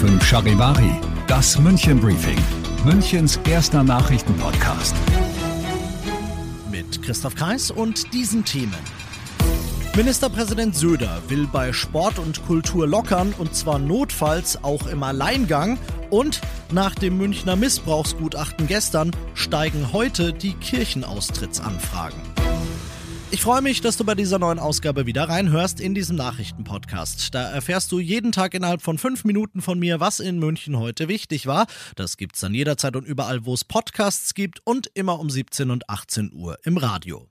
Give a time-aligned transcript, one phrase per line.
[0.00, 0.90] fünf Charivari,
[1.26, 2.38] das München Briefing,
[2.84, 4.94] Münchens erster Nachrichtenpodcast.
[6.70, 8.78] Mit Christoph Kreis und diesen Themen.
[9.96, 15.78] Ministerpräsident Söder will bei Sport und Kultur lockern und zwar notfalls auch im Alleingang.
[16.08, 16.40] Und
[16.72, 22.29] nach dem Münchner Missbrauchsgutachten gestern steigen heute die Kirchenaustrittsanfragen.
[23.32, 27.32] Ich freue mich, dass du bei dieser neuen Ausgabe wieder reinhörst in diesem Nachrichtenpodcast.
[27.32, 31.06] Da erfährst du jeden Tag innerhalb von fünf Minuten von mir, was in München heute
[31.06, 31.66] wichtig war.
[31.94, 35.88] Das gibt's dann jederzeit und überall, wo es Podcasts gibt und immer um 17 und
[35.88, 37.30] 18 Uhr im Radio.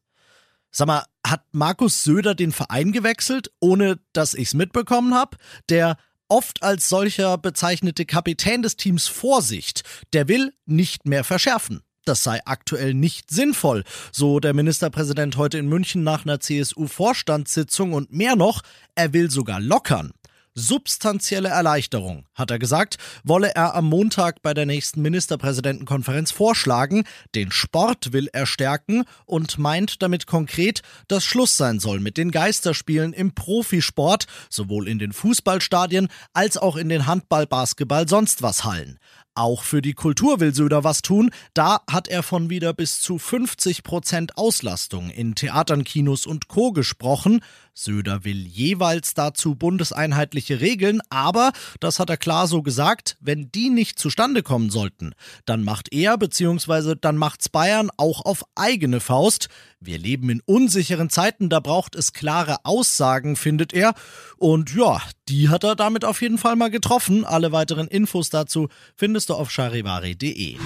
[0.71, 5.35] Sag mal, hat Markus Söder den Verein gewechselt, ohne dass ich's mitbekommen habe?
[5.67, 5.97] Der
[6.29, 9.83] oft als solcher bezeichnete Kapitän des Teams Vorsicht,
[10.13, 11.81] der will nicht mehr verschärfen.
[12.09, 18.11] Das sei aktuell nicht sinnvoll, so der Ministerpräsident heute in München nach einer CSU-Vorstandssitzung und
[18.11, 18.63] mehr noch,
[18.95, 20.11] er will sogar lockern.
[20.55, 27.03] Substanzielle Erleichterung, hat er gesagt, wolle er am Montag bei der nächsten Ministerpräsidentenkonferenz vorschlagen.
[27.35, 32.31] Den Sport will er stärken und meint damit konkret, dass Schluss sein soll mit den
[32.31, 38.63] Geisterspielen im Profisport, sowohl in den Fußballstadien als auch in den Handball, Basketball, sonst was
[38.65, 38.97] Hallen.
[39.35, 41.31] Auch für die Kultur will Söder was tun.
[41.53, 46.71] Da hat er von wieder bis zu 50 Prozent Auslastung in Theatern, Kinos und Co.
[46.71, 47.41] gesprochen.
[47.73, 53.69] Söder will jeweils dazu bundeseinheitliche Regeln, aber, das hat er klar so gesagt, wenn die
[53.69, 55.13] nicht zustande kommen sollten,
[55.45, 56.95] dann macht er bzw.
[56.99, 59.47] dann macht's Bayern auch auf eigene Faust.
[59.79, 63.93] Wir leben in unsicheren Zeiten, da braucht es klare Aussagen, findet er.
[64.35, 67.23] Und ja, die hat er damit auf jeden Fall mal getroffen.
[67.23, 68.67] Alle weiteren Infos dazu
[68.97, 70.57] findest du auf charivari.de.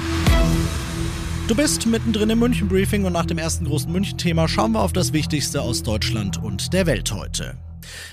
[1.47, 4.94] Du bist mittendrin im München Briefing und nach dem ersten großen München-Thema schauen wir auf
[4.94, 7.57] das Wichtigste aus Deutschland und der Welt heute.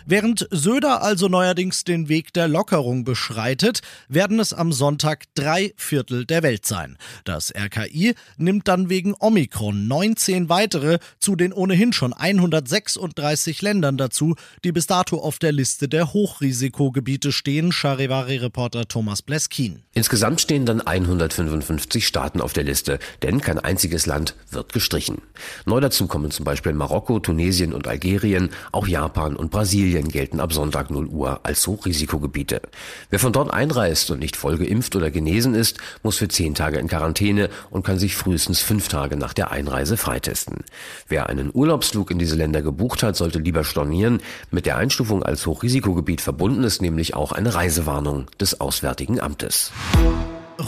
[0.06, 6.24] Während Söder also neuerdings den Weg der Lockerung beschreitet, werden es am Sonntag drei Viertel
[6.24, 6.96] der Welt sein.
[7.24, 14.34] Das RKI nimmt dann wegen Omikron 19 weitere zu den ohnehin schon 136 Ländern dazu,
[14.64, 19.82] die bis dato auf der Liste der Hochrisikogebiete stehen, Charivari-Reporter Thomas Bleskin.
[19.92, 25.22] Insgesamt stehen dann 155 Staaten auf der Liste, denn kein einziges Land wird gestrichen.
[25.66, 29.69] Neu dazu kommen zum Beispiel Marokko, Tunesien und Algerien, auch Japan und Brasilien
[30.08, 32.62] gelten ab Sonntag 0 Uhr als Hochrisikogebiete.
[33.08, 36.78] Wer von dort einreist und nicht voll geimpft oder genesen ist, muss für zehn Tage
[36.78, 40.64] in Quarantäne und kann sich frühestens fünf Tage nach der Einreise freitesten.
[41.08, 44.20] Wer einen Urlaubsflug in diese Länder gebucht hat, sollte lieber stornieren.
[44.50, 49.72] Mit der Einstufung als Hochrisikogebiet verbunden ist nämlich auch eine Reisewarnung des Auswärtigen Amtes.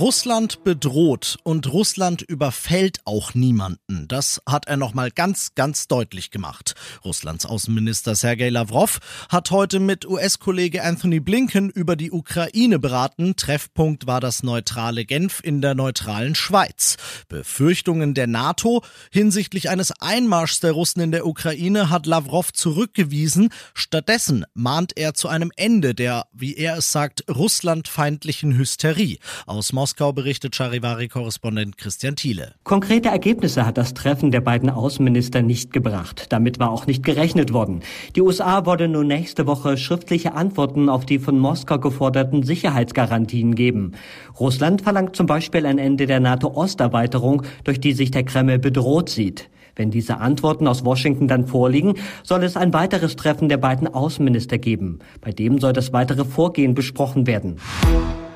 [0.02, 4.08] Russland bedroht und Russland überfällt auch niemanden.
[4.08, 6.74] Das hat er nochmal ganz, ganz deutlich gemacht.
[7.04, 8.98] Russlands Außenminister Sergei Lavrov
[9.28, 13.36] hat heute mit US-Kollege Anthony Blinken über die Ukraine beraten.
[13.36, 16.96] Treffpunkt war das neutrale Genf in der neutralen Schweiz.
[17.28, 18.82] Befürchtungen der NATO
[19.12, 23.50] hinsichtlich eines Einmarschs der Russen in der Ukraine hat Lavrov zurückgewiesen.
[23.72, 29.18] Stattdessen mahnt er zu einem Ende der, wie er es sagt, russlandfeindlichen Hysterie.
[29.46, 32.54] Aus Moskau berichtet Charivari-Korrespondent Christian Thiele.
[32.64, 36.28] Konkrete Ergebnisse hat das Treffen der beiden Außenminister nicht gebracht.
[36.30, 37.82] Damit war auch nicht gerechnet worden.
[38.16, 43.92] Die USA wollen nun nächste Woche schriftliche Antworten auf die von Moskau geforderten Sicherheitsgarantien geben.
[44.40, 49.50] Russland verlangt zum Beispiel ein Ende der NATO-Osterweiterung, durch die sich der Kreml bedroht sieht.
[49.76, 54.56] Wenn diese Antworten aus Washington dann vorliegen, soll es ein weiteres Treffen der beiden Außenminister
[54.56, 55.00] geben.
[55.20, 57.58] Bei dem soll das weitere Vorgehen besprochen werden.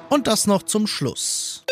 [0.09, 1.65] Und das noch zum Schluss.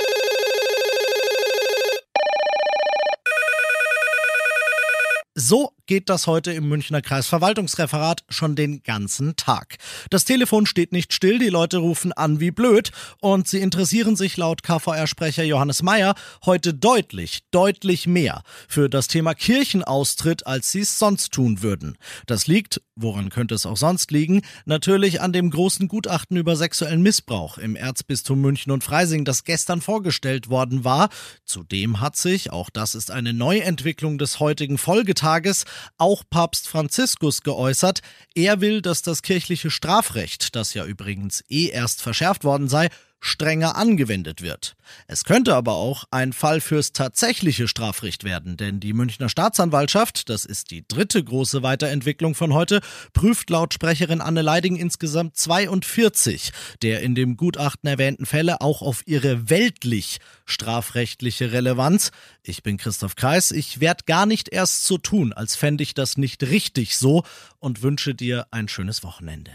[5.35, 9.77] So geht das heute im Münchner Kreisverwaltungsreferat schon den ganzen Tag.
[10.11, 12.91] Das Telefon steht nicht still, die Leute rufen an wie blöd
[13.21, 16.15] und sie interessieren sich laut KVR-Sprecher Johannes Mayer
[16.45, 21.99] heute deutlich, deutlich mehr für das Thema Kirchenaustritt, als sie es sonst tun würden.
[22.27, 27.03] Das liegt, woran könnte es auch sonst liegen, natürlich an dem großen Gutachten über sexuellen
[27.03, 31.09] Missbrauch im Erzbistum München und Freising, das gestern vorgestellt worden war.
[31.45, 35.65] Zudem hat sich, auch das ist eine Neuentwicklung des heutigen Folgetages,
[35.97, 38.01] auch Papst Franziskus geäußert.
[38.35, 42.89] Er will, dass das kirchliche Strafrecht, das ja übrigens eh erst verschärft worden sei,
[43.25, 44.77] strenger angewendet wird.
[45.07, 50.45] Es könnte aber auch ein Fall fürs tatsächliche Strafrecht werden, denn die Münchner Staatsanwaltschaft, das
[50.45, 52.81] ist die dritte große Weiterentwicklung von heute,
[53.15, 59.03] prüft laut Sprecherin Anne Leiding insgesamt 42 der in dem Gutachten erwähnten Fälle auch auf
[59.07, 62.11] ihre weltlich strafrechtliche Relevanz.
[62.43, 66.17] Ich bin Christoph Kreis, ich werde gar nicht erst so tun, als fände ich das
[66.17, 67.25] nicht richtig so
[67.59, 69.53] und wünsche dir ein schönes Wochenende.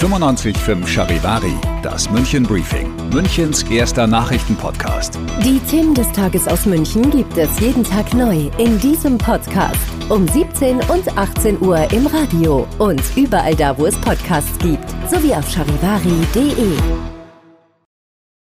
[0.00, 5.18] 95.5 Charivari, das München Briefing, Münchens erster Nachrichtenpodcast.
[5.42, 9.80] Die Themen des Tages aus München gibt es jeden Tag neu in diesem Podcast.
[10.10, 15.32] Um 17 und 18 Uhr im Radio und überall da, wo es Podcasts gibt, sowie
[15.32, 17.15] auf charivari.de.